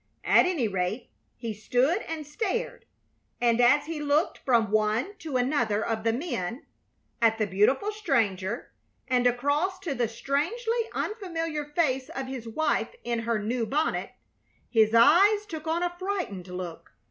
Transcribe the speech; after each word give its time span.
At 0.25 0.47
any 0.47 0.67
rate, 0.67 1.11
he 1.35 1.53
stood 1.53 1.99
and 2.07 2.25
stared, 2.25 2.85
and 3.39 3.61
as 3.61 3.85
he 3.85 3.99
looked 3.99 4.39
from 4.39 4.71
one 4.71 5.15
to 5.19 5.37
another 5.37 5.85
of 5.85 6.03
the 6.03 6.11
men, 6.11 6.65
at 7.21 7.37
the 7.37 7.45
beautiful 7.45 7.91
stranger, 7.91 8.71
and 9.07 9.27
across 9.27 9.77
to 9.81 9.93
the 9.93 10.07
strangely 10.07 10.89
unfamiliar 10.95 11.65
face 11.65 12.09
of 12.09 12.25
his 12.25 12.47
wife 12.47 12.95
in 13.03 13.19
her 13.19 13.37
new 13.37 13.67
bonnet, 13.67 14.09
his 14.71 14.95
eyes 14.95 15.45
took 15.45 15.67
on 15.67 15.83
a 15.83 15.95
frightened 15.99 16.47
look. 16.47 16.93